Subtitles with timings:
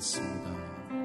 [0.00, 0.99] 나아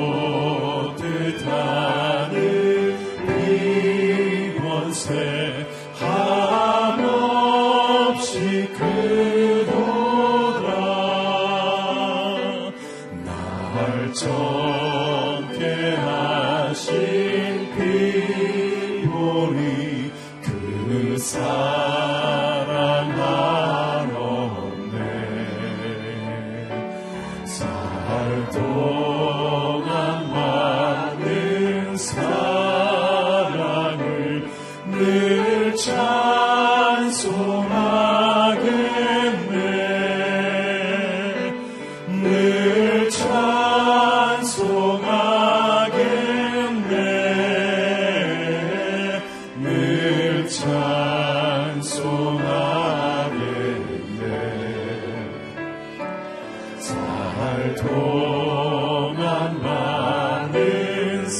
[0.00, 1.99] 샘솟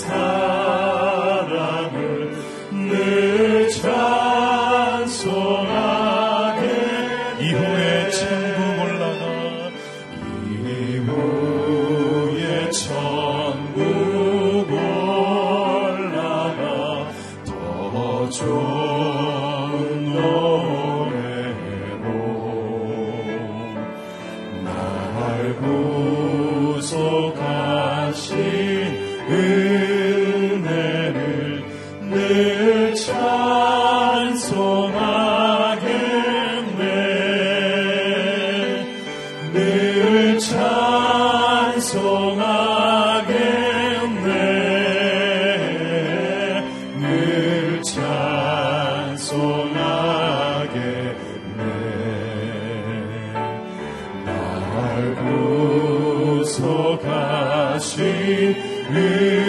[0.08, 0.39] 많
[58.20, 59.40] 늘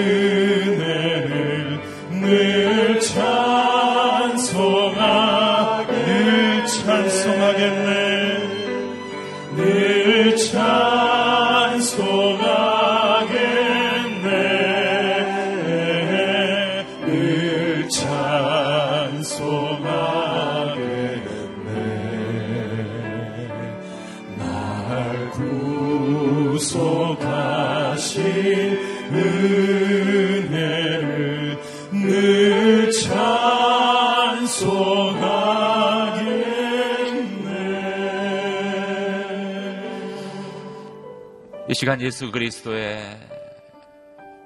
[41.82, 43.18] 시간 예수 그리스도의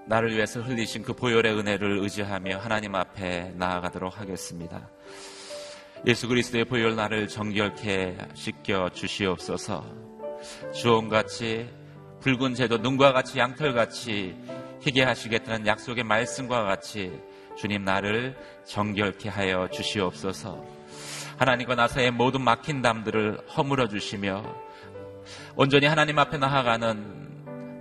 [0.07, 4.89] 나를 위해서 흘리신 그 보혈의 은혜를 의지하며 하나님 앞에 나아가도록 하겠습니다.
[6.07, 9.85] 예수 그리스도의 보혈 나를 정결케 씻겨 주시옵소서.
[10.73, 11.69] 주홍같이
[12.21, 14.37] 붉은 재도 눈과 같이 양털같이
[14.81, 17.19] 희게 하시겠다는 약속의 말씀과 같이
[17.57, 20.65] 주님 나를 정결케 하여 주시옵소서.
[21.35, 24.41] 하나님과 나사의 모든 막힌 담들을 허물어 주시며
[25.57, 27.24] 온전히 하나님 앞에 나아가는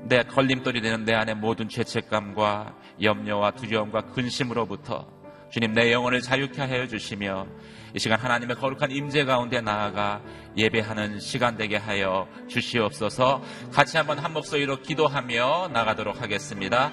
[0.07, 5.07] 내 걸림돌이 되는 내 안의 모든 죄책감과 염려와 두려움과 근심으로부터
[5.51, 7.47] 주님 내 영혼을 자유케 하여 주시며
[7.95, 10.21] 이 시간 하나님의 거룩한 임재 가운데 나아가
[10.57, 13.43] 예배하는 시간 되게 하여 주시옵소서
[13.73, 16.91] 같이 한번 한 목소리로 기도하며 나가도록 하겠습니다.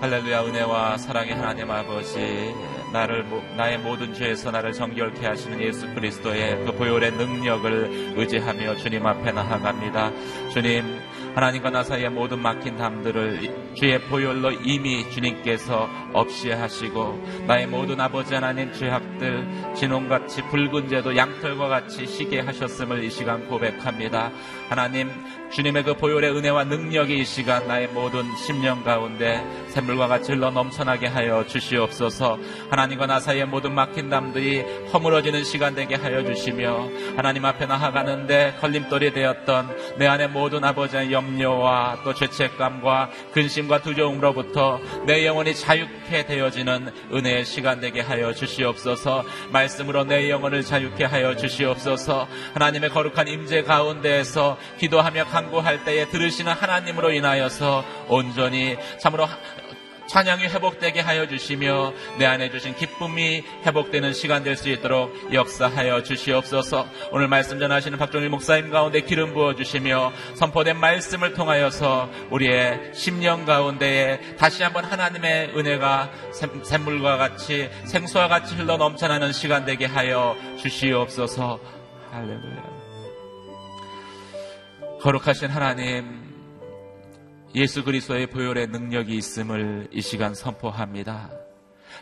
[0.00, 2.52] 할렐루야 은혜와 사랑의 하나님 아버지
[2.92, 3.24] 나를
[3.56, 10.10] 나의 모든 죄에서 나를 정결케 하시는 예수 그리스도의 그 보혈의 능력을 의지하며 주님 앞에 나아갑니다.
[10.50, 11.00] 주님
[11.34, 18.34] 하나님과 나 사이의 모든 막힌 담들을 주의 보혈로 이미 주님께서 없이 하시고 나의 모든 아버지
[18.34, 24.30] 하나님 죄악들 진홍같이 붉은 죄도 양털과 같이 시게 하셨음을 이 시간 고백합니다.
[24.68, 25.10] 하나님
[25.50, 31.06] 주님의 그 보혈의 은혜와 능력이 이 시간 나의 모든 심령 가운데 샘물과 같이 흘러 넘쳐나게
[31.06, 32.38] 하여 주시옵소서
[32.70, 34.60] 하나님과 나 사이의 모든 막힌 담들이
[34.92, 41.98] 허물어지는 시간 되게 하여 주시며 하나님 앞에 나아가는데 걸림돌이 되었던 내 안의 모든 아버지의 염려와
[42.04, 49.24] 또 죄책감과 근심 과 두려움으로부터 내 영혼이 자유케 되어지는 은혜의 시간 되게 하여 주시옵소서.
[49.50, 52.26] 말씀으로 내 영혼을 자유케 하여 주시옵소서.
[52.54, 59.26] 하나님의 거룩한 임재 가운데에서 기도하며 간구할 때에 들으시는 하나님으로 인하여서 온전히 참으로
[60.12, 66.86] 찬양이 회복되게 하여 주시며 내 안에 주신 기쁨이 회복되는 시간 될 수 있도록 역사하여 주시옵소서.
[67.12, 74.36] 오늘 말씀 전하시는 박종일 목사님 가운데 기름 부어 주시며 선포된 말씀을 통하여서 우리의 심령 가운데에
[74.36, 76.10] 다시 한번 하나님의 은혜가
[76.62, 81.58] 샘물과 같이 생수와 같이 흘러 넘쳐나는 시간 되게 하여 주시옵소서.
[82.10, 82.62] 할렐루야.
[85.00, 86.21] 거룩하신 하나님
[87.54, 91.30] 예수 그리스도의 보혈의 능력이 있음을 이 시간 선포합니다.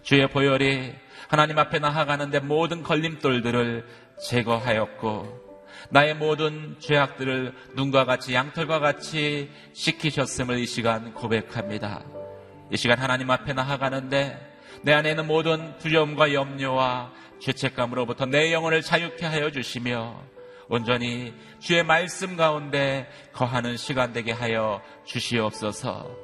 [0.02, 0.93] 주의 보혈이
[1.29, 3.85] 하나님 앞에 나아가는데 모든 걸림돌들을
[4.29, 5.50] 제거하였고
[5.91, 12.05] 나의 모든 죄악들을 눈과 같이 양털과 같이 씻기셨음을 이 시간 고백합니다.
[12.70, 14.38] 이 시간 하나님 앞에 나아가는데
[14.82, 20.23] 내 안에 있는 모든 두려움과 염려와 죄책감으로부터 내 영혼을 자유케 하여 주시며
[20.71, 26.17] 온전히 주의 말씀 가운데 거하는 시간 되게 하여 주시옵소서.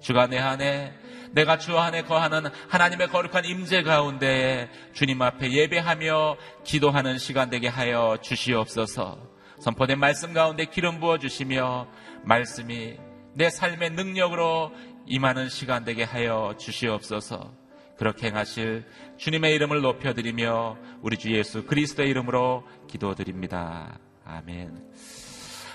[0.00, 0.92] 주가 내 안에
[1.32, 8.18] 내가 주 안에 거하는 하나님의 거룩한 임재 가운데 주님 앞에 예배하며 기도하는 시간 되게 하여
[8.20, 9.18] 주시옵소서.
[9.60, 11.88] 선포된 말씀 가운데 기름 부어 주시며
[12.24, 12.98] 말씀이
[13.32, 14.70] 내 삶의 능력으로
[15.06, 17.63] 임하는 시간 되게 하여 주시옵소서.
[17.96, 18.84] 그렇게 행하실
[19.16, 23.98] 주님의 이름을 높여드리며 우리 주 예수 그리스도의 이름으로 기도드립니다.
[24.24, 24.92] 아멘.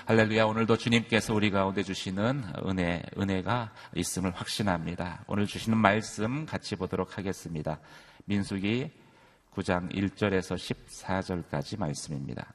[0.06, 0.44] 할렐루야.
[0.44, 5.24] 오늘도 주님께서 우리 가운데 주시는 은혜, 은혜가 있음을 확신합니다.
[5.28, 7.78] 오늘 주시는 말씀 같이 보도록 하겠습니다.
[8.24, 8.90] 민수기
[9.54, 12.52] 9장 1절에서 14절까지 말씀입니다.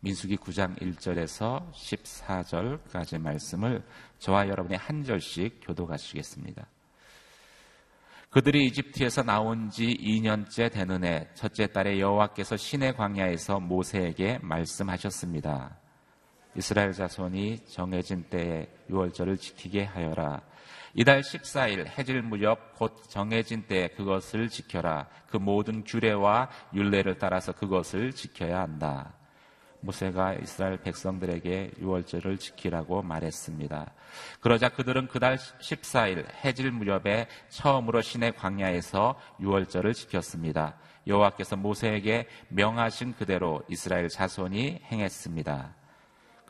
[0.00, 3.82] 민수기 9장 1절에서 14절까지 말씀을
[4.18, 6.66] 저와 여러분이 한 절씩 교도하시겠습니다.
[8.30, 15.78] 그들이 이집트에서 나온 지 2년째 되는 해 첫째 달에 여호와께서 신의 광야에서 모세에게 말씀하셨습니다.
[16.54, 20.42] 이스라엘 자손이 정해진 때에 유월절을 지키게 하여라.
[20.92, 25.06] 이달 14일 해질 무렵 곧 정해진 때에 그것을 지켜라.
[25.30, 29.14] 그 모든 규례와 율례를 따라서 그것을 지켜야 한다.
[29.80, 33.92] 모세가 이스라엘 백성들에게 유월절을 지키라고 말했습니다.
[34.40, 40.76] 그러자 그들은 그달 14일 해질 무렵에 처음으로 신의 광야에서 유월절을 지켰습니다.
[41.06, 45.74] 여호와께서 모세에게 명하신 그대로 이스라엘 자손이 행했습니다.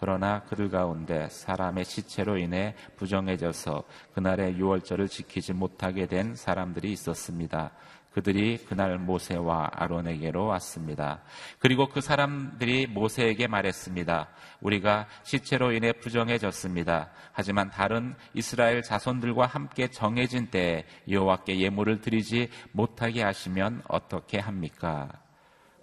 [0.00, 3.82] 그러나 그들 가운데 사람의 시체로 인해 부정해져서
[4.14, 7.73] 그날의 유월절을 지키지 못하게 된 사람들이 있었습니다.
[8.12, 11.23] 그들이 그날 모세와 아론에게로 왔습니다.
[11.59, 14.29] 그리고 그 사람들이 모세에게 말했습니다.
[14.61, 17.11] 우리가 시체로 인해 부정해졌습니다.
[17.33, 25.09] 하지만 다른 이스라엘 자손들과 함께 정해진 때에 여호와께 예물을 드리지 못하게 하시면 어떻게 합니까?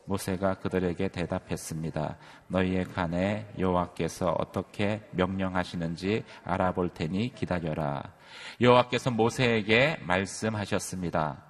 [0.06, 2.18] 모세가 그들에게 대답했습니다.
[2.48, 8.04] 너희의 간에 여호와께서 어떻게 명령하시는지 알아볼 테니 기다려라.
[8.62, 11.45] 여호와께서 모세에게 말씀하셨습니다.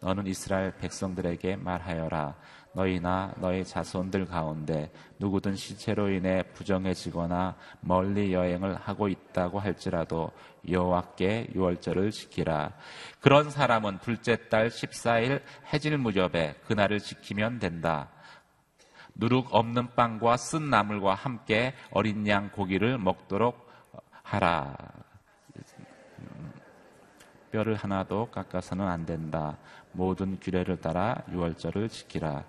[0.00, 2.34] 너는 이스라엘 백성들에게 말하여라.
[2.72, 10.30] 너희나 너희 자손들 가운데 누구든 시체로 인해 부정해지거나 멀리 여행을 하고 있다고 할지라도
[10.68, 12.72] 여호와께 유월절을 지키라.
[13.20, 15.42] 그런 사람은 둘째 달 14일
[15.72, 18.08] 해질 무렵에 그날을 지키면 된다.
[19.14, 23.68] 누룩 없는 빵과 쓴 나물과 함께 어린 양 고기를 먹도록
[24.22, 24.99] 하라.
[27.50, 29.56] 뼈를 하나도 깎아서는 안 된다.
[29.92, 32.44] 모든 규례를 따라 유월절을 지키라.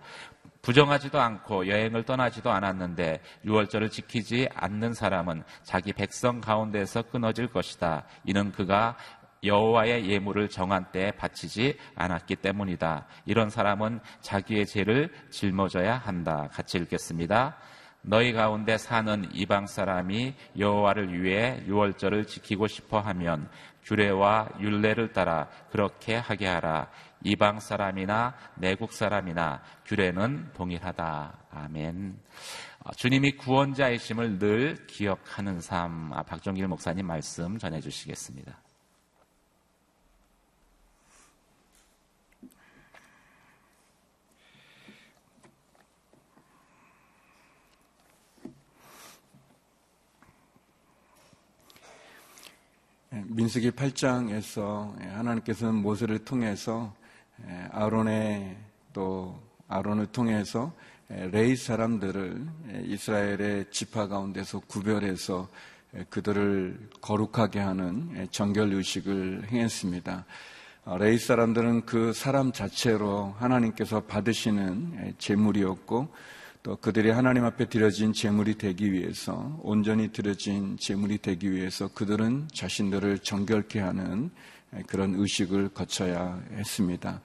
[0.61, 8.03] 부정하지도 않고 여행을 떠나지도 않았는데 유월절을 지키지 않는 사람은 자기 백성 가운데서 끊어질 것이다.
[8.25, 8.95] 이는 그가
[9.43, 13.07] 여호와의 예물을 정한 때에 바치지 않았기 때문이다.
[13.25, 16.47] 이런 사람은 자기의 죄를 짊어져야 한다.
[16.51, 17.57] 같이 읽겠습니다.
[18.03, 23.47] 너희 가운데 사는 이방 사람이 여호와를 위해 유월절을 지키고 싶어 하면
[23.83, 26.89] 규례와 율례를 따라 그렇게 하게 하라.
[27.23, 31.37] 이방 사람이나 내국 사람이나 규례는 동일하다.
[31.51, 32.17] 아멘.
[32.83, 36.11] 아, 주님이 구원자이심을 늘 기억하는 삶.
[36.13, 38.70] 아, 박종길 목사님 말씀 전해 주시겠습니다.
[53.13, 56.95] 민수기 8장에서 하나님께서는 모세를 통해서
[57.71, 58.55] 아론의
[58.93, 59.37] 또
[59.67, 60.71] 아론을 통해서
[61.09, 62.47] 레이 사람들을
[62.85, 65.49] 이스라엘의 지파 가운데서 구별해서
[66.09, 70.25] 그들을 거룩하게 하는 정결 의식을 행했습니다.
[70.83, 76.07] 어, 레이 사람들은 그 사람 자체로 하나님께서 받으시는 제물이었고
[76.63, 83.19] 또 그들이 하나님 앞에 드려진 제물이 되기 위해서 온전히 드려진 제물이 되기 위해서 그들은 자신들을
[83.19, 84.29] 정결케 하는
[84.85, 87.19] 그런 의식을 거쳐야 했습니다.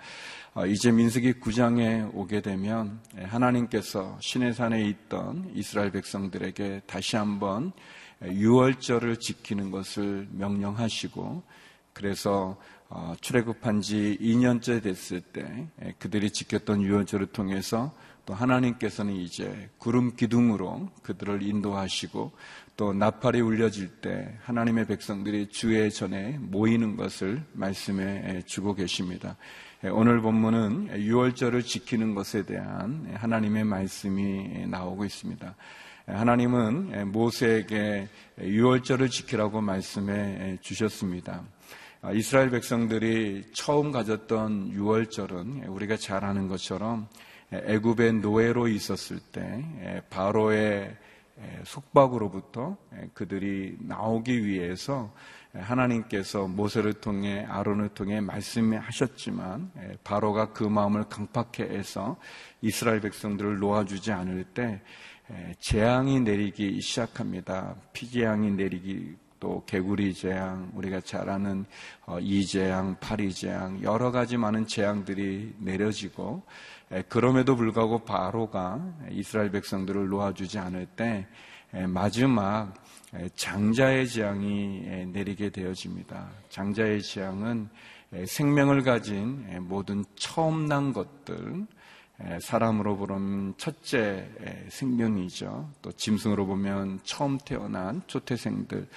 [0.54, 7.72] 어, 이제 민수기 9장에 오게 되면 하나님께서 신의 산에 있던 이스라엘 백성들에게 다시 한번
[8.24, 11.42] 유월절을 지키는 것을 명령하시고
[11.92, 12.56] 그래서
[12.88, 17.92] 어, 출애굽한 지 2년째 됐을 때 그들이 지켰던 유월절을 통해서
[18.26, 22.32] 또 하나님께서는 이제 구름 기둥으로 그들을 인도하시고
[22.76, 29.36] 또 나팔이 울려질 때 하나님의 백성들이 주의 전에 모이는 것을 말씀해 주고 계십니다.
[29.92, 35.54] 오늘 본문은 6월절을 지키는 것에 대한 하나님의 말씀이 나오고 있습니다.
[36.06, 38.08] 하나님은 모세에게
[38.40, 41.44] 6월절을 지키라고 말씀해 주셨습니다.
[42.14, 47.08] 이스라엘 백성들이 처음 가졌던 6월절은 우리가 잘 아는 것처럼
[47.52, 50.96] 애굽의 노예로 있었을 때 바로의
[51.64, 52.76] 속박으로부터
[53.14, 55.12] 그들이 나오기 위해서
[55.52, 59.70] 하나님께서 모세를 통해 아론을 통해 말씀하셨지만
[60.04, 62.16] 바로가 그 마음을 강팍해 해서
[62.62, 64.80] 이스라엘 백성들을 놓아주지 않을 때
[65.60, 67.74] 재앙이 내리기 시작합니다.
[67.92, 71.66] 피재앙이 내리기 또 개구리 재앙, 우리가 잘 아는
[72.06, 76.42] 어, 이재앙, 파리 재앙, 여러 가지 많은 재앙들이 내려지고
[77.08, 81.26] 그럼에도 불구하고 바로가 이스라엘 백성들을 놓아주지 않을 때
[81.88, 82.74] 마지막
[83.34, 86.28] 장자의 재앙이 내리게 되어집니다.
[86.48, 87.68] 장자의 재앙은
[88.24, 91.66] 생명을 가진 모든 처음 난 것들,
[92.40, 94.30] 사람으로 보면 첫째
[94.68, 95.68] 생명이죠.
[95.82, 98.88] 또 짐승으로 보면 처음 태어난 초태생들,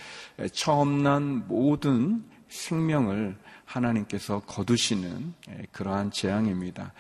[0.53, 5.33] 처음 난 모든 생명을 하나님께서 거두시는
[5.71, 6.93] 그러한 재앙입니다.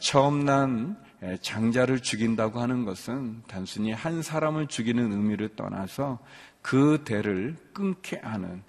[0.00, 0.96] 처음 난
[1.40, 6.18] 장자를 죽인다고 하는 것은 단순히 한 사람을 죽이는 의미를 떠나서
[6.60, 8.62] 그 대를 끊게 하는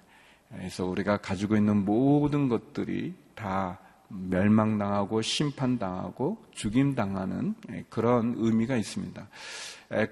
[0.48, 7.54] 그래서 우리가 가지고 있는 모든 것들이 다 멸망당하고 심판당하고 죽임당하는
[7.90, 9.28] 그런 의미가 있습니다.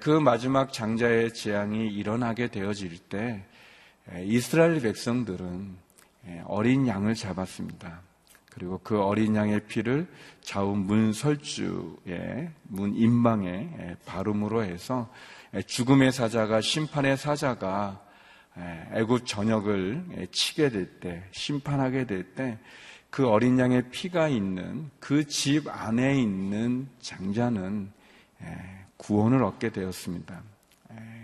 [0.01, 3.45] 그 마지막 장자의 재앙이 일어나게 되어질 때
[4.23, 5.84] 이스라엘 백성들은
[6.45, 8.01] 어린 양을 잡았습니다.
[8.51, 10.07] 그리고 그 어린 양의 피를
[10.41, 15.11] 좌우 문설주의 문 인방에 바름으로 해서
[15.67, 18.01] 죽음의 사자가 심판의 사자가
[18.93, 22.57] 애굽 전역을 치게 될 때, 심판하게 될 때,
[23.09, 27.91] 그 어린 양의 피가 있는 그 집 안에 있는 장자는
[28.97, 30.41] 구원을 얻게 되었습니다.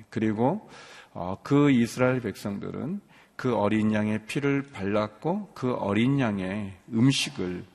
[0.10, 0.70] 그리고
[1.14, 3.02] 어, 그 이스라엘 백성들은
[3.36, 7.66] 그 어린 양의 피를 발랐고 그 어린 양의 음식을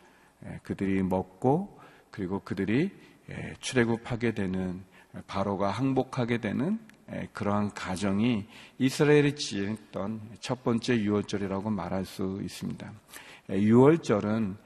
[0.63, 1.79] 그들이 먹고
[2.11, 2.91] 그리고 그들이
[3.31, 4.83] 예, 출애굽하게 되는
[5.27, 6.79] 바로가 항복하게 되는
[7.13, 8.47] 예, 그러한 가정이
[8.79, 12.93] 이스라엘이 지냈던 첫 번째 유월절이라고 말할 수 있습니다.
[13.51, 14.57] 예, 유월절은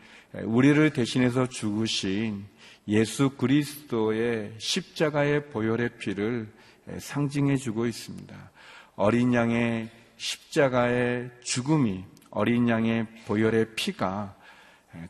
[0.45, 2.45] 우리를 대신해서 죽으신
[2.87, 6.53] 예수 그리스도의 십자가의 보혈의 피를
[6.99, 8.51] 상징해 주고 있습니다.
[8.97, 14.37] 어린 양의 십자가의 죽음이 어린 양의 보혈의 피가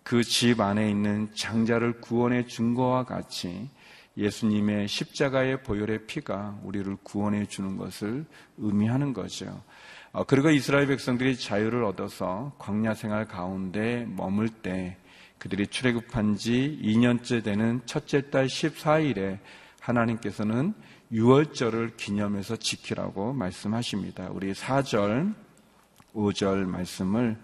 [0.04, 3.68] 그 집 안에 있는 장자를 구원해 준 것과 같이
[4.16, 8.24] 예수님의 십자가의 보혈의 피가 우리를 구원해 주는 것을
[8.58, 9.62] 의미하는 거죠.
[10.12, 14.96] 어, 그리고 이스라엘 백성들이 자유를 얻어서 광야 생활 가운데 머물 때
[15.38, 19.38] 그들이 출애굽한 지 2년째 되는 첫째 달 14일에
[19.80, 20.74] 하나님께서는
[21.12, 24.28] 6월절을 기념해서 지키라고 말씀하십니다.
[24.30, 25.34] 우리 4절,
[26.14, 27.36] 5절 말씀을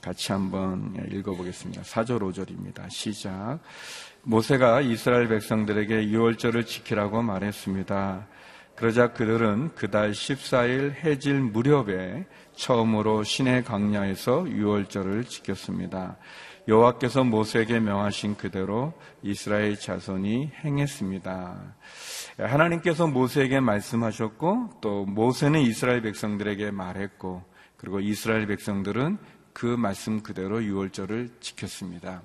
[0.00, 1.82] 같이 한번 읽어보겠습니다.
[1.82, 2.90] 4절, 5절입니다.
[2.90, 3.60] 시작.
[4.22, 8.26] 모세가 이스라엘 백성들에게 6월절을 지키라고 말했습니다.
[8.74, 16.16] 그러자 그들은 그달 14일 해질 무렵에 처음으로 신의 강야에서 6월절을 지켰습니다.
[16.66, 21.74] 여호와께서 모세에게 명하신 그대로 이스라엘 자손이 행했습니다.
[22.38, 27.42] 하나님께서 모세에게 말씀하셨고 또 모세는 이스라엘 백성들에게 말했고
[27.76, 29.18] 그리고 이스라엘 백성들은
[29.52, 32.22] 그 말씀 그대로 유월절을 지켰습니다.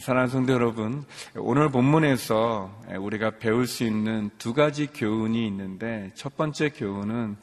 [0.00, 1.04] 사랑하는 성도 여러분,
[1.36, 7.36] 오늘 본문에서 우리가 배울 수 있는 두 가지 교훈이 있는데 첫 번째 교훈은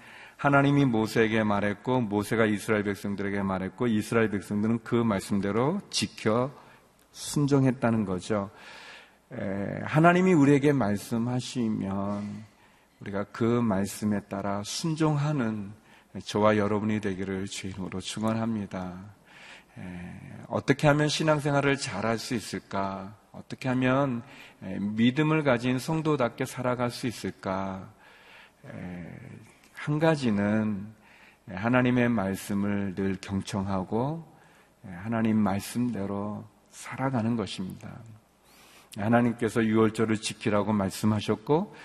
[0.43, 6.51] 하나님이 모세에게 말했고 모세가 이스라엘 백성들에게 말했고 이스라엘 백성들은 그 말씀대로 지켜
[7.13, 8.51] 순종했다는 거죠.
[9.85, 12.43] 하나님이 우리에게 말씀하시면
[12.99, 15.71] 우리가 그 말씀에 따라 순종하는
[16.25, 18.99] 저와 여러분이 되기를 주인으로 축원합니다.
[20.49, 23.15] 어떻게 하면 신앙생활을 잘할 수 있을까?
[23.31, 24.21] 어떻게 하면
[24.59, 27.89] 믿음을 가진 성도답게 살아갈 수 있을까?
[29.83, 30.87] 한 가지는
[31.45, 34.25] 하나님의 말씀을 늘 경청하고
[34.85, 37.91] 하나님 말씀대로 살아가는 것입니다.
[38.95, 41.75] 하나님께서 유월절을 지키라고 말씀하셨고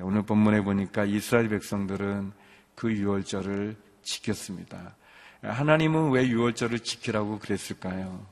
[0.00, 2.32] 오늘 본문에 보니까 이스라엘 백성들은
[2.74, 4.94] 그 유월절을 지켰습니다.
[5.40, 8.26] 하나님은 왜 유월절을 지키라고 그랬을까요?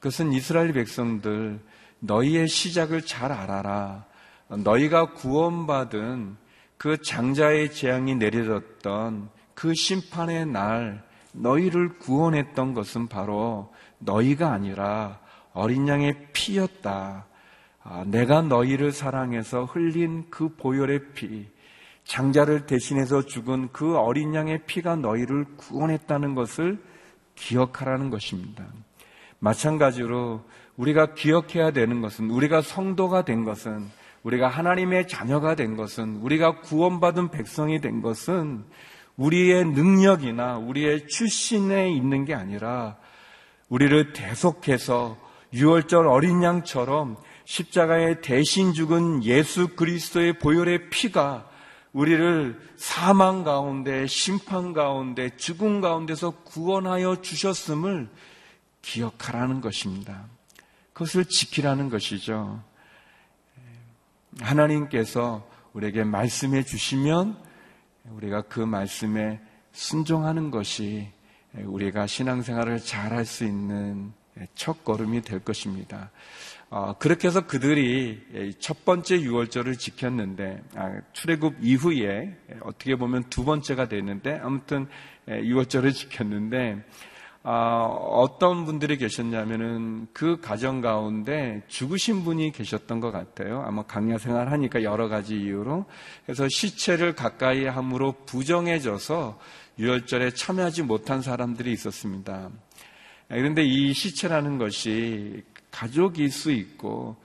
[0.00, 1.60] 그것은 이스라엘 백성들
[2.00, 4.04] 너희의 시작을 잘 알아라.
[4.48, 6.47] 너희가 구원받은
[6.78, 15.18] 그 장자의 재앙이 내려졌던 그 심판의 날 너희를 구원했던 것은 바로 너희가 아니라
[15.52, 17.26] 어린 양의 피였다.
[17.82, 21.48] 아, 내가 너희를 사랑해서 흘린 그 보혈의 피,
[22.04, 26.82] 장자를 대신해서 죽은 그 어린 양의 피가 너희를 구원했다는 것을
[27.34, 28.64] 기억하라는 것입니다.
[29.40, 30.44] 마찬가지로
[30.76, 33.88] 우리가 기억해야 되는 것은 우리가 성도가 된 것은
[34.22, 38.64] 우리가 하나님의 자녀가 된 것은 우리가 구원받은 백성이 된 것은
[39.16, 42.96] 우리의 능력이나 우리의 출신에 있는 게 아니라
[43.68, 45.16] 우리를 대속해서
[45.52, 51.48] 유월절 어린 양처럼 십자가에 대신 죽은 예수 그리스도의 보혈의 피가
[51.92, 58.08] 우리를 사망 가운데, 심판 가운데, 죽음 가운데서 구원하여 주셨음을
[58.82, 60.26] 기억하라는 것입니다.
[60.92, 62.62] 그것을 지키라는 것이죠.
[64.40, 67.36] 하나님께서 우리에게 말씀해 주시면
[68.10, 69.40] 우리가 그 말씀에
[69.72, 71.08] 순종하는 것이
[71.54, 74.12] 우리가 신앙생활을 잘 할 수 있는
[74.54, 76.10] 첫 걸음이 될 것입니다.
[76.70, 83.88] 어, 그렇게 해서 그들이 첫 번째 유월절을 지켰는데 아, 출애굽 이후에 어떻게 보면 두 번째가
[83.88, 84.86] 됐는데 아무튼
[85.28, 86.82] 유월절을 지켰는데 아,
[87.50, 93.62] 어떤 분들이 계셨냐면은 그 가정 가운데 죽으신 분이 계셨던 것 같아요.
[93.66, 95.86] 아마 강야 생활 하니까 여러 가지 이유로.
[96.26, 99.38] 그래서 시체를 가까이 함으로 부정해져서
[99.78, 102.50] 유월절에 참여하지 못한 사람들이 있었습니다.
[103.28, 107.16] 그런데 이 시체라는 것이 가족일 수 있고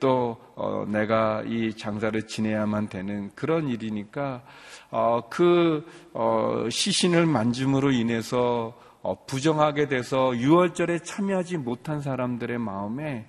[0.00, 4.42] 또 어, 내가 이 장사를 지내야만 되는 그런 일이니까
[4.90, 8.89] 어, 그 어, 시신을 만짐으로 인해서 어,
[9.26, 13.26] 부정하게 돼서 유월절에 참여하지 못한 사람들의 마음에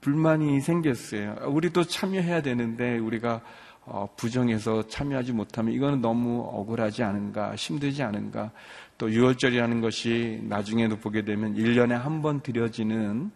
[0.00, 1.36] 불만이 생겼어요.
[1.46, 3.40] 우리도 참여해야 되는데 우리가
[3.86, 8.50] 어, 부정해서 참여하지 못하면 이거는 너무 억울하지 않은가, 힘들지 않은가.
[8.96, 13.30] 또 유월절이라는 것이 나중에도 보게 되면 1년에 한 번 드려지는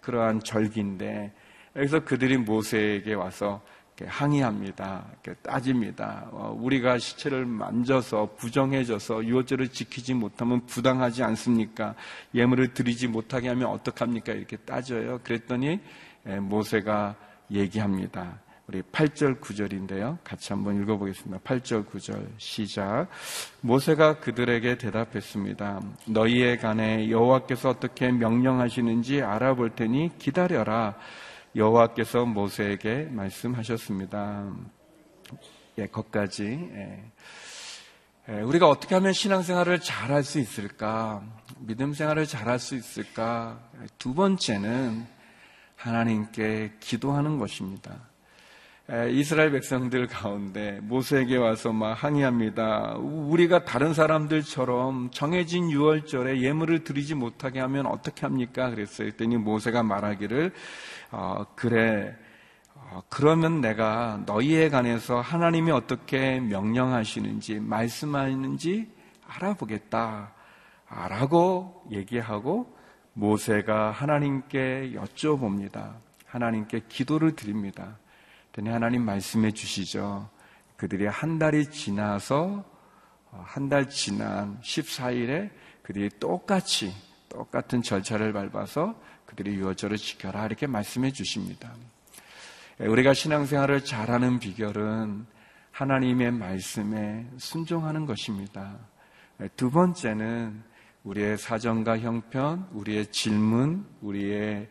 [0.00, 1.32] 그러한 절기인데
[1.76, 3.62] 여기서 그들이 모세에게 와서
[4.06, 5.06] 항의합니다.
[5.42, 6.28] 따집니다.
[6.32, 11.94] 어, 우리가 시체를 만져서 부정해져서 유월절을 지키지 못하면 부당하지 않습니까?
[12.34, 14.32] 예물을 드리지 못하게 하면 어떡합니까?
[14.32, 15.20] 이렇게 따져요.
[15.22, 15.80] 그랬더니
[16.24, 17.16] 모세가
[17.50, 18.38] 얘기합니다.
[18.70, 20.18] 우리 8절 9절인데요.
[20.22, 21.40] 같이 한번 읽어보겠습니다.
[21.42, 23.08] 8절 9절 시작.
[23.62, 25.80] 모세가 그들에게 대답했습니다.
[26.06, 30.94] 너희에 관해 여호와께서 어떻게 명령하시는지 알아볼 테니 기다려라.
[31.56, 34.52] 여호와께서 모세에게 말씀하셨습니다.
[35.78, 36.44] 예, 거까지.
[36.44, 37.04] 예.
[38.28, 41.22] 예, 우리가 어떻게 하면 신앙생활을 잘 할 수 있을까?
[41.58, 43.60] 믿음 생활을 잘 할 수 있을까?
[43.98, 45.06] 두 번째는
[45.76, 48.09] 하나님께 기도하는 것입니다.
[49.12, 52.96] 이스라엘 백성들 가운데 모세에게 와서 막 항의합니다.
[52.96, 58.68] 우리가 다른 사람들처럼 정해진 유월절에 예물을 드리지 못하게 하면 어떻게 합니까?
[58.68, 59.06] 그랬어요.
[59.06, 60.52] 그랬더니 모세가 말하기를
[61.12, 62.16] 어, 그래.
[62.74, 68.90] 어, 그러면 내가 너희에 관해서 하나님이 어떻게 명령하시는지 말씀하시는지
[69.28, 70.32] 알아보겠다.
[71.08, 72.76] 라고 얘기하고
[73.12, 75.94] 모세가 하나님께 여쭤봅니다.
[76.26, 77.98] 하나님께 기도를 드립니다.
[78.50, 80.28] 그랬더니 하나님 말씀해 주시죠.
[80.76, 82.64] 그들이 한 달이 지나서
[83.32, 85.50] 어, 한달 지난 14일에
[85.82, 86.92] 그들이 똑같이
[87.28, 91.72] 똑같은 절차를 밟아서 그들이 유월절을 지켜라 이렇게 말씀해 주십니다.
[92.80, 95.26] 예, 우리가 신앙생활을 잘하는 비결은
[95.70, 98.76] 하나님의 말씀에 순종하는 것입니다.
[99.40, 100.62] 예, 두 번째는
[101.04, 104.68] 우리의 사정과 형편, 우리의 질문, 우리의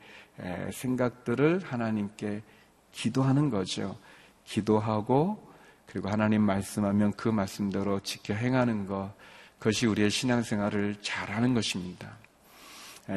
[0.72, 2.44] 생각들을 하나님께
[2.92, 3.98] 기도하는 거죠.
[4.46, 5.48] 기도하고
[5.86, 9.12] 그리고 하나님 말씀하면 그 말씀대로 지켜 행하는 것,
[9.58, 12.18] 그것이 우리의 신앙생활을 잘하는 것입니다.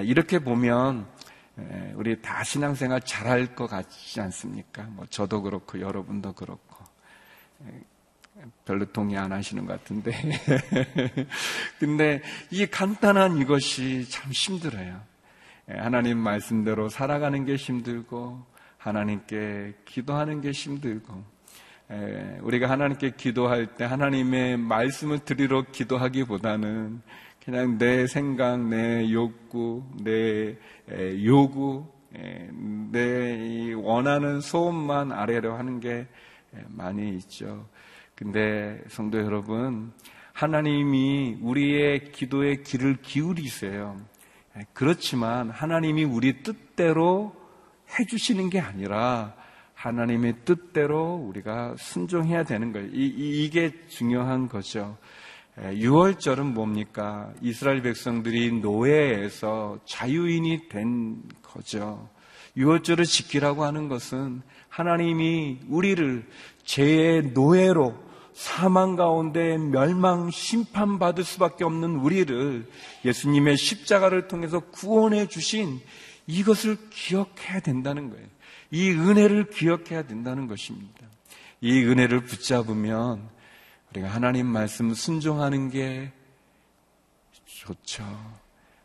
[0.05, 1.07] 이렇게 보면
[1.95, 4.85] 우리 다 신앙생활 잘할 것 같지 않습니까?
[4.85, 6.77] 뭐 저도 그렇고 여러분도 그렇고
[8.65, 10.13] 별로 동의 안 하시는 것 같은데.
[11.79, 15.01] 근데 이 간단한 이것이 참 힘들어요.
[15.69, 18.52] 하나님 말씀대로 살아가는 게 힘들고
[18.83, 21.23] 하나님께 기도하는 게 힘들고
[22.41, 27.01] 우리가 하나님께 기도할 때 하나님의 말씀을 드리러 기도하기보다는
[27.45, 30.57] 그냥 내 생각, 내 욕구, 내
[31.25, 31.87] 요구,
[32.91, 36.09] 내 원하는 소원만 아래로 하는 게
[36.69, 37.69] 많이 있죠.
[38.17, 39.93] 근데 성도 여러분,
[40.33, 44.01] 하나님이 우리의 기도의 귀를 기울이세요.
[44.73, 47.42] 그렇지만 하나님이 우리 뜻대로
[47.99, 49.35] 해주시는 게 아니라
[49.75, 52.89] 하나님의 뜻대로 우리가 순종해야 되는 거예요.
[52.93, 54.97] 이, 게 중요한 거죠.
[55.59, 57.31] 6월절은 뭡니까?
[57.43, 62.09] 이스라엘 백성들이 노예에서 자유인이 된 거죠.
[62.57, 66.27] 6월절을 지키라고 하는 것은 하나님이 우리를
[66.65, 67.95] 죄의 노예로
[68.33, 72.67] 사망 가운데 멸망 심판받을 수밖에 없는 우리를
[73.05, 75.81] 예수님의 십자가를 통해서 구원해 주신
[76.27, 78.27] 이것을 기억해야 된다는 거예요.
[78.71, 81.07] 이 은혜를 기억해야 된다는 것입니다.
[81.61, 83.29] 이 은혜를 붙잡으면
[83.91, 86.13] 우리가 하나님 말씀 순종하는 게
[87.45, 88.05] 좋죠.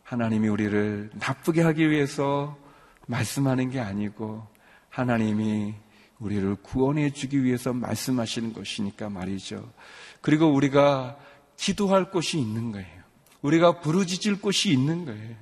[0.04, 2.58] 하나님이 우리를 나쁘게 하기 위해서
[3.08, 4.46] 말씀하는 게 아니고
[4.90, 5.74] 하나님이
[6.20, 9.72] 우리를 구원해 주기 위해서 말씀하시는 것이니까 말이죠.
[10.22, 11.18] 그리고 우리가
[11.58, 12.98] 기도할 곳이 있는 거예요.
[13.42, 15.36] 우리가 부르짖을 곳이 있는 거예요.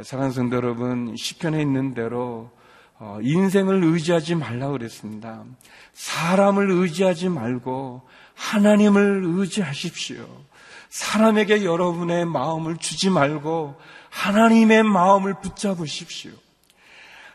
[0.00, 2.50] 사랑하는 성도 여러분, 시편에 있는 대로
[2.98, 5.44] 어, 인생을 의지하지 말라고 그랬습니다.
[5.92, 8.00] 사람을 의지하지 말고
[8.34, 10.26] 하나님을 의지하십시오.
[10.88, 13.78] 사람에게 여러분의 마음을 주지 말고
[14.08, 16.32] 하나님의 마음을 붙잡으십시오.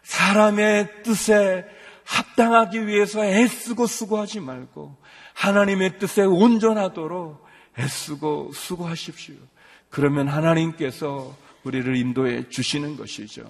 [0.01, 1.63] 사람의 뜻에
[2.05, 4.95] 합당하기 위해서 애쓰고 수고하지 말고
[5.33, 7.45] 하나님의 뜻에 온전하도록
[7.77, 9.35] 애쓰고 수고하십시오.
[9.89, 11.35] 그러면 하나님께서
[11.67, 13.43] 우리를 인도해 주시는 것이죠.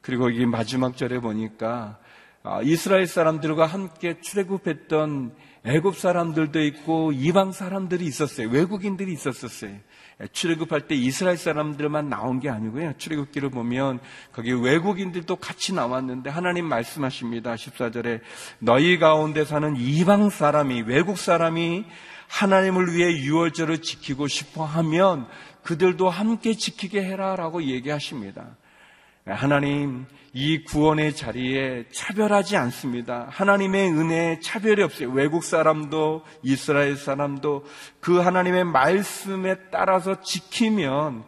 [0.00, 1.98] 그리고 이 마지막 절에 보니까
[2.42, 8.48] 아, 이스라엘 사람들과 함께 출애굽했던 애굽 사람들도 있고 이방 사람들이 있었어요.
[8.48, 9.76] 외국인들이 있었었어요.
[10.32, 12.94] 출애굽할 때 이스라엘 사람들만 나온 게 아니고요.
[12.96, 14.00] 출애굽기를 보면
[14.32, 17.54] 거기 외국인들도 같이 나왔는데 하나님 말씀하십니다.
[17.54, 18.20] 14절에
[18.58, 21.84] 너희 가운데 사는 이방 사람이 외국 사람이
[22.30, 25.26] 하나님을 위해 유월절을 지키고 싶어 하면
[25.62, 28.56] 그들도 함께 지키게 해라 라고 얘기하십니다.
[29.26, 33.26] 하나님, 이 구원의 자리에 차별하지 않습니다.
[33.30, 35.10] 하나님의 은혜에 차별이 없어요.
[35.10, 37.64] 외국 사람도 이스라엘 사람도
[38.00, 41.24] 그 하나님의 말씀에 따라서 지키면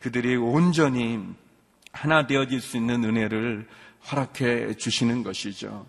[0.00, 1.20] 그들이 온전히
[1.92, 3.66] 하나 되어질 수 있는 은혜를
[4.10, 5.86] 허락해 주시는 것이죠.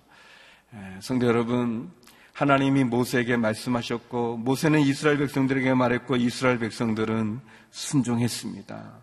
[1.00, 1.92] 성도 여러분,
[2.36, 7.40] 하나님이 모세에게 말씀하셨고 모세는 이스라엘 백성들에게 말했고 이스라엘 백성들은
[7.72, 8.94] 순종했습니다.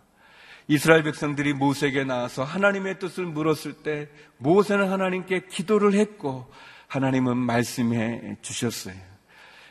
[0.68, 6.46] 이스라엘 백성들이 모세에게 나와서 하나님의 뜻을 물었을 때 모세는 하나님께 기도를 했고
[6.88, 8.96] 하나님은 말씀해 주셨어요.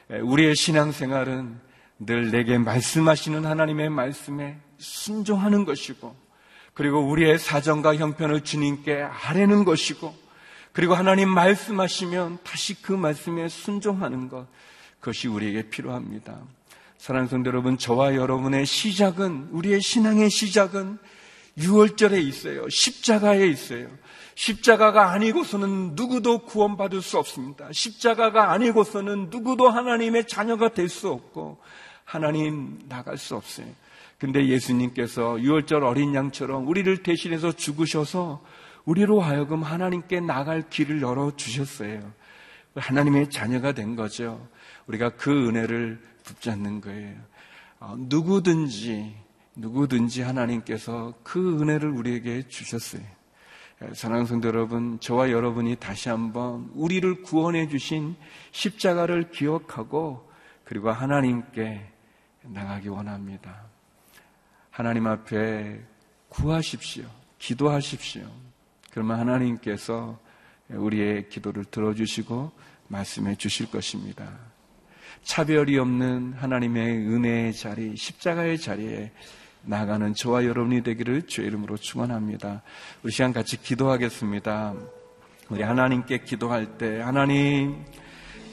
[0.09, 1.59] 우리의 신앙생활은
[1.99, 6.15] 늘 내게 말씀하시는 하나님의 말씀에 순종하는 것이고
[6.73, 10.20] 그리고 우리의 사정과 형편을 주님께 아뢰는 것이고
[10.73, 14.47] 그리고 하나님 말씀하시면 다시 그 말씀에 순종하는 것
[14.99, 16.39] 그것이 우리에게 필요합니다.
[16.97, 20.99] 사랑하는 성도 여러분, 저와 여러분의 시작은 우리의 신앙의 시작은
[21.57, 22.69] 6월절에 있어요.
[22.69, 23.87] 십자가에 있어요.
[24.35, 27.67] 십자가가 아니고서는 누구도 구원받을 수 없습니다.
[27.71, 31.57] 십자가가 아니고서는 누구도 하나님의 자녀가 될 수 없고
[32.05, 33.67] 하나님 나갈 수 없어요.
[34.19, 38.43] 근데 예수님께서 6월절 어린 양처럼 우리를 대신해서 죽으셔서
[38.85, 42.11] 우리로 하여금 하나님께 나갈 길을 열어 주셨어요.
[42.75, 44.47] 하나님의 자녀가 된 거죠.
[44.87, 47.15] 우리가 그 은혜를 붙잡는 거예요.
[47.79, 49.15] 어, 누구든지
[49.55, 53.01] 누구든지 하나님께서 그 은혜를 우리에게 주셨어요.
[53.93, 58.15] 사랑하는 성도 여러분, 저와 여러분이 다시 한번 우리를 구원해 주신
[58.51, 60.29] 십자가를 기억하고
[60.63, 61.81] 그리고 하나님께
[62.43, 63.65] 나가기 원합니다.
[64.69, 65.81] 하나님 앞에
[66.29, 67.05] 구하십시오.
[67.39, 68.23] 기도하십시오.
[68.91, 70.19] 그러면 하나님께서
[70.69, 72.51] 우리의 기도를 들어주시고
[72.87, 74.37] 말씀해 주실 것입니다.
[75.23, 79.11] 차별이 없는 하나님의 은혜의 자리, 십자가의 자리에
[79.63, 82.63] 나가는 저와 여러분이 되기를 주의 이름으로 축원합니다.
[83.03, 84.73] 우리 시간 같이 기도하겠습니다.
[85.49, 87.83] 우리 하나님께 기도할 때 하나님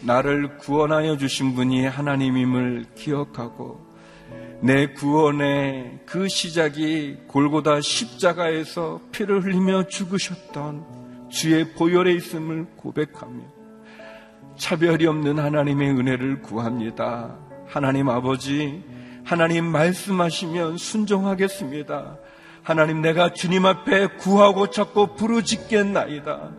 [0.02, 3.87] 나를 구원하여 주신 분이 하나님임을 기억하고
[4.60, 13.40] 내 구원의 그 시작이 골고다 십자가에서 피를 흘리며 죽으셨던 주의 보혈에 있음을 고백하며
[14.56, 17.38] 차별이 없는 하나님의 은혜를 구합니다.
[17.66, 18.82] 하나님 아버지,
[19.24, 22.18] 하나님 말씀하시면 순종하겠습니다.
[22.64, 26.50] 하나님 내가 주님 앞에 구하고 찾고 부르짖겠나이다.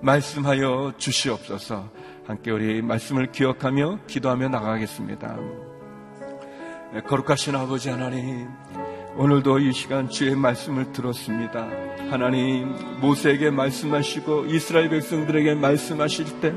[0.00, 1.88] 말씀하여 주시옵소서.
[2.26, 5.73] 함께 우리 말씀을 기억하며 기도하며 나가겠습니다.
[6.94, 8.48] 네, 거룩하신 아버지 하나님,
[9.16, 11.68] 오늘도 이 시간 주의 말씀을 들었습니다.
[12.08, 16.54] 하나님, 모세에게 말씀하시고 이스라엘 백성들에게 말씀하실 때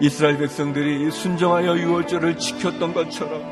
[0.00, 3.42] 이스라엘 백성들이 순종하여 유월절을 지켰던 것처럼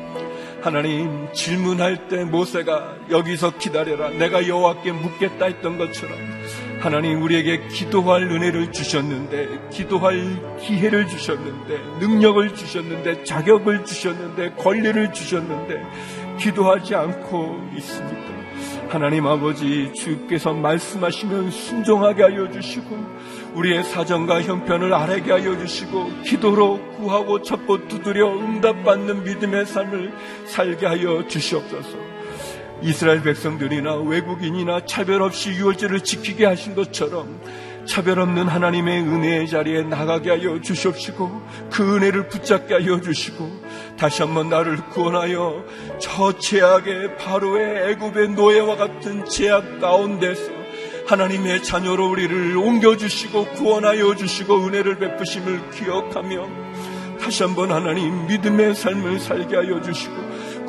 [0.63, 6.17] 하나님 질문할 때 모세가 여기서 기다려라 내가 여호와께 묻겠다 했던 것처럼
[6.79, 15.81] 하나님 우리에게 기도할 은혜를 주셨는데 기도할 기회를 주셨는데 능력을 주셨는데 자격을 주셨는데 권리를 주셨는데
[16.37, 18.33] 기도하지 않고 있습니까?
[18.89, 22.95] 하나님 아버지 주께서 말씀하시면 순종하게 하여 주시고
[23.55, 30.13] 우리의 사정과 형편을 아뢰게 하여 주시고 기도로 구하고 찾고 두드려 응답받는 믿음의 삶을
[30.45, 31.97] 살게 하여 주시옵소서.
[32.83, 37.39] 이스라엘 백성들이나 외국인이나 차별 없이 유월절을 지키게 하신 것처럼
[37.85, 41.41] 차별 없는 하나님의 은혜의 자리에 나가게 하여 주시옵시고
[41.71, 43.49] 그 은혜를 붙잡게 하여 주시고
[43.97, 45.65] 다시 한번 나를 구원하여
[45.99, 50.63] 저 죄악의 바로의 애굽의 노예와 같은 죄악 가운데서
[51.07, 56.47] 하나님의 자녀로 우리를 옮겨주시고 구원하여 주시고 은혜를 베푸심을 기억하며
[57.19, 60.22] 다시 한번 하나님 믿음의 삶을 살게 하여 주시고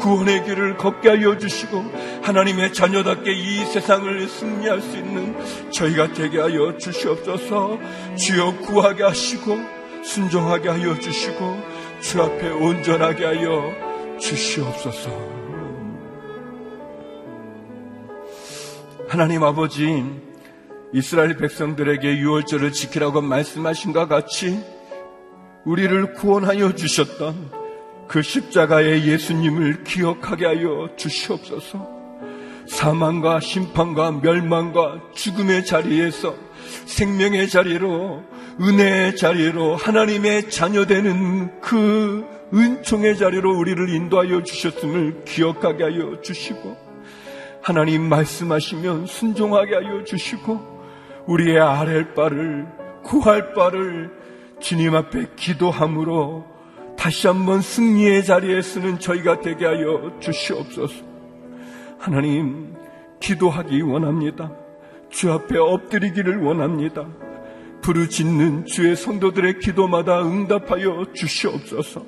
[0.04, 1.82] 구원의 길을 걷게 하여 주시고
[2.22, 5.34] 하나님의 자녀답게 이 세상을 승리할 수 있는
[5.70, 7.78] 저희가 되게 하여 주시옵소서.
[8.14, 9.56] 주여 구하게 하시고
[10.04, 11.58] 순종하게 하여 주시고
[12.02, 13.72] 주 앞에 온전하게 하여
[14.20, 15.10] 주시옵소서.
[19.08, 20.04] 하나님 아버지
[20.92, 24.62] 이스라엘 백성들에게 유월절을 지키라고 말씀하신 것 같이
[25.64, 27.63] 우리를 구원하여 주셨던
[28.08, 31.94] 그 십자가의 예수님을 기억하게 하여 주시옵소서.
[32.66, 36.34] 사망과 심판과 멸망과 죽음의 자리에서
[36.86, 38.22] 생명의 자리로
[38.60, 46.76] 은혜의 자리로 하나님의 자녀되는 그 은총의 자리로 우리를 인도하여 주셨음을 기억하게 하여 주시고
[47.62, 50.74] 하나님 말씀하시면 순종하게 하여 주시고
[51.26, 52.66] 우리의 아랠 바를
[53.02, 54.10] 구할 바를
[54.60, 56.53] 주님 앞에 기도함으로
[57.04, 61.04] 다시 한번 승리의 자리에 서는 저희가 되게 하여 주시옵소서.
[61.98, 62.72] 하나님,
[63.20, 64.50] 기도하기 원합니다.
[65.10, 67.06] 주 앞에 엎드리기를 원합니다.
[67.82, 72.06] 부르짖는 주의 성도들의 기도마다 응답하여 주시옵소서.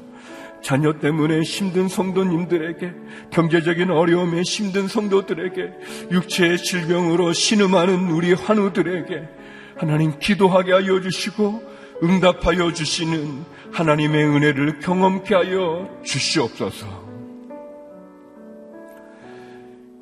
[0.63, 2.95] 자녀 때문에 힘든 성도님들에게,
[3.33, 5.73] 경제적인 어려움에 힘든 성도들에게,
[6.11, 9.29] 육체의 질병으로 신음하는 우리 환우들에게
[9.77, 17.07] 하나님 기도하게 하여 주시고 응답하여 주시는 하나님의 은혜를 경험케 하여 주시옵소서.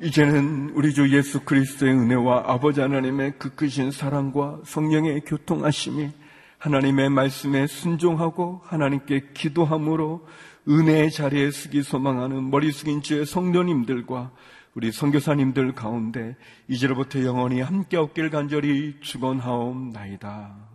[0.01, 6.09] 이제는 우리 주 예수 그리스도의 은혜와 아버지 하나님의 그 크신 사랑과 성령의 교통하심이
[6.57, 10.27] 하나님의 말씀에 순종하고 하나님께 기도함으로
[10.67, 14.31] 은혜의 자리에 서기 소망하는 머리 숙인 주의 성도님들과
[14.73, 16.35] 우리 선교사님들 가운데
[16.67, 20.74] 이제로부터 영원히 함께 없길 간절히 축원하옵나이다.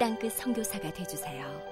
[0.00, 1.69] 땅끝 선교사가 되주세요.